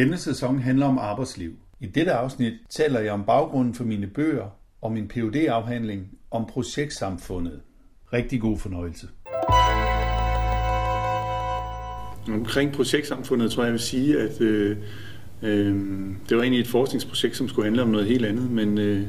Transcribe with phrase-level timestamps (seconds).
[0.00, 1.52] Denne sæson handler om arbejdsliv.
[1.80, 6.46] I dette afsnit taler jeg om baggrunden for mine bøger og min phd afhandling om
[6.46, 7.60] projektsamfundet.
[8.12, 9.08] Rigtig god fornøjelse.
[12.28, 14.76] Omkring projektsamfundet tror jeg, jeg vil sige, at øh,
[15.42, 15.74] øh,
[16.28, 19.02] det var egentlig et forskningsprojekt, som skulle handle om noget helt andet, men, øh,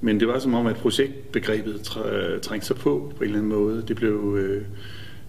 [0.00, 1.80] men det var som om, at projektbegrebet
[2.42, 3.84] trængte sig på på en eller anden måde.
[3.88, 4.36] Det blev...
[4.40, 4.64] Øh,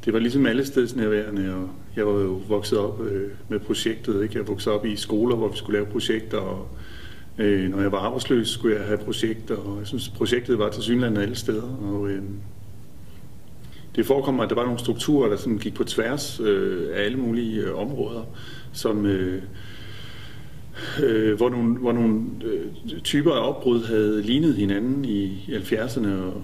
[0.06, 4.24] det var ligesom alle stedsnærværende, og jeg var jo vokset op øh, med projektet.
[4.24, 4.38] Ikke?
[4.38, 6.68] Jeg voksede op i skoler, hvor vi skulle lave projekter, og
[7.38, 10.84] øh, når jeg var arbejdsløs, skulle jeg have projekter, og jeg synes, projektet var til
[10.84, 11.78] synligheden alle steder.
[11.82, 12.24] Og, øh,
[13.96, 17.18] det forekommer, at der var nogle strukturer, der sådan gik på tværs øh, af alle
[17.18, 18.24] mulige øh, områder,
[18.74, 19.06] som...
[19.06, 19.44] Øh,
[21.04, 26.44] øh, hvor nogle, hvor nogle øh, typer af opbrud havde lignet hinanden i 70'erne og,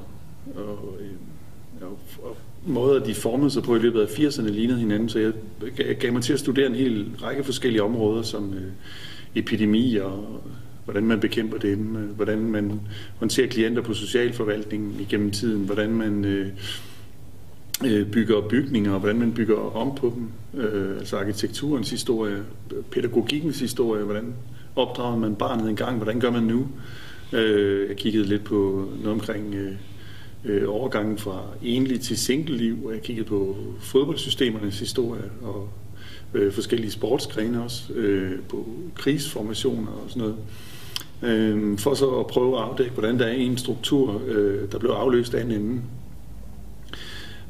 [0.56, 1.08] og, øh,
[1.82, 5.96] og, og måder, de formede sig på i løbet af 80'erne, lignede hinanden, så jeg
[6.00, 8.72] gav mig til at studere en hel række forskellige områder, som øh,
[9.36, 10.42] epidemi og
[10.86, 12.82] hvordan man bekæmper dem, øh, hvordan man
[13.20, 16.48] håndterer klienter på socialforvaltningen igennem tiden, hvordan man øh,
[17.86, 22.44] øh, bygger bygninger, og hvordan man bygger om på dem, øh, altså arkitekturens historie,
[22.92, 24.34] pædagogikkens historie, hvordan
[24.76, 26.68] opdrager man barnet engang, hvordan gør man nu?
[27.34, 29.72] Øh, jeg kiggede lidt på noget omkring øh,
[30.46, 35.70] øh, overgangen fra enlig til single-liv, og jeg kiggede på fodboldsystemernes historie og
[36.34, 40.36] øh, forskellige sportsgrene også, øh, på krigsformationer og sådan noget.
[41.24, 44.92] Øh, for så at prøve at afdække, hvordan der er en struktur, øh, der blev
[44.92, 45.84] afløst af en anden.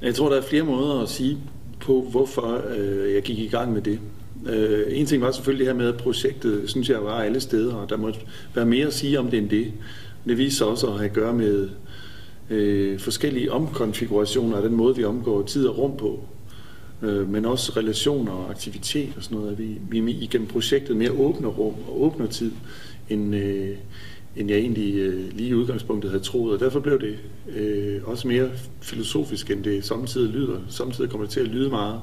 [0.02, 1.38] Jeg tror, der er flere måder at sige
[1.80, 4.00] på, hvorfor øh, jeg gik i gang med det.
[4.46, 7.74] Øh, en ting var selvfølgelig det her med, at projektet, synes jeg, var alle steder,
[7.74, 8.20] og der måtte
[8.54, 9.74] være mere at sige om det end det.
[10.28, 11.70] Det viser også at have at gøre med
[12.50, 16.24] øh, forskellige omkonfigurationer af den måde, vi omgår tid og rum på,
[17.02, 19.52] øh, men også relationer og aktivitet og sådan noget.
[19.52, 22.52] At vi, vi igennem projektet mere åbner rum og åbner tid,
[23.10, 23.70] end, øh,
[24.36, 26.54] end jeg egentlig øh, lige i udgangspunktet havde troet.
[26.54, 27.18] Og derfor blev det
[27.56, 28.50] øh, også mere
[28.82, 30.60] filosofisk, end det samtidig lyder.
[30.70, 32.00] Samtidig kommer det til at lyde meget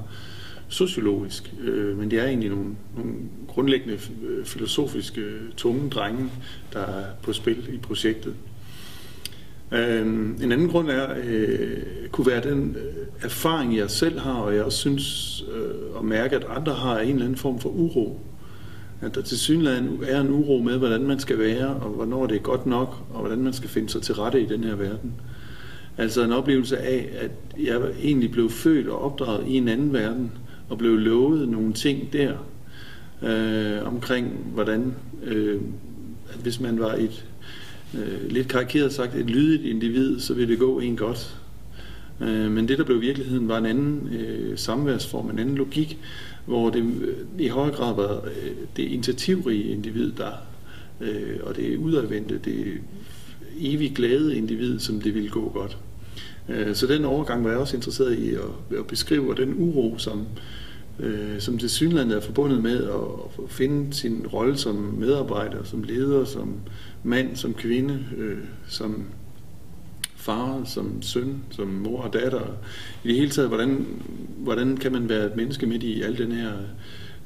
[0.67, 3.13] sociologisk, øh, men det er egentlig nogle, nogle
[3.47, 6.29] grundlæggende øh, filosofiske øh, tunge drenge,
[6.73, 8.33] der er på spil i projektet.
[9.71, 11.77] Øhm, en anden grund er, øh,
[12.11, 16.35] kunne være den øh, erfaring, jeg selv har, og jeg også synes øh, at mærke,
[16.35, 18.19] at andre har en eller anden form for uro.
[19.01, 22.35] At der til synligheden er en uro med, hvordan man skal være, og hvornår det
[22.35, 25.13] er godt nok, og hvordan man skal finde sig til rette i den her verden.
[25.97, 27.31] Altså en oplevelse af, at
[27.63, 30.31] jeg egentlig blev født og opdraget i en anden verden,
[30.69, 32.33] og blev lovet nogle ting der,
[33.21, 35.61] øh, omkring hvordan, øh,
[36.33, 37.25] at hvis man var et
[37.95, 41.35] øh, lidt karikeret sagt, et lydigt individ, så vil det gå en godt.
[42.21, 45.97] Øh, men det, der blev virkeligheden, var en anden øh, samværsform, en anden logik,
[46.45, 50.31] hvor det øh, i højere grad var øh, det initiativrige individ, der,
[51.01, 52.73] øh, og det udadvendte, det
[53.59, 55.77] evigt glade individ, som det ville gå godt.
[56.49, 59.95] Øh, så den overgang var jeg også interesseret i at, at beskrive, og den uro,
[59.97, 60.27] som,
[60.99, 65.83] øh, som til synligheden er forbundet med at, at finde sin rolle som medarbejder, som
[65.83, 66.53] leder, som
[67.03, 69.05] mand, som kvinde, øh, som
[70.15, 72.41] far, som søn, som mor og datter.
[73.03, 73.87] I det hele taget, hvordan,
[74.37, 76.51] hvordan kan man være et menneske midt i al den her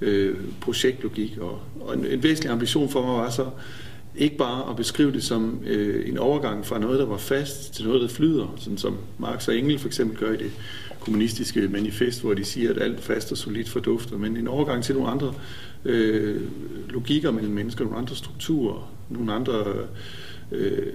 [0.01, 1.37] øh, projektlogik?
[1.37, 3.45] Og, og en, en væsentlig ambition for mig var så
[4.15, 7.85] ikke bare at beskrive det som øh, en overgang fra noget, der var fast, til
[7.85, 10.51] noget, der flyder, sådan som Marx og Engel for eksempel gør i det
[11.09, 14.95] kommunistiske manifest, hvor de siger, at alt fast og solidt fordufter, men en overgang til
[14.95, 15.33] nogle andre
[15.85, 16.41] øh,
[16.89, 19.65] logikker mellem mennesker, nogle andre strukturer, nogle andre
[20.51, 20.93] øh,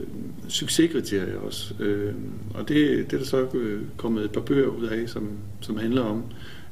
[0.49, 1.75] succeskriterier også.
[1.81, 2.15] Øh,
[2.55, 5.29] og det, det er der så øh, kommet et par bøger ud af, som,
[5.61, 6.25] som handler om,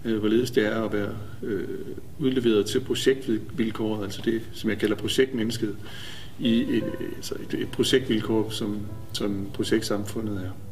[0.04, 1.68] øh, hvorledes det er at være øh,
[2.18, 5.76] udleveret til projektvilkåret, altså det, som jeg kalder projektmennesket,
[6.38, 6.84] i et,
[7.16, 8.80] altså et, et projektvilkår, som,
[9.12, 10.71] som projektsamfundet er.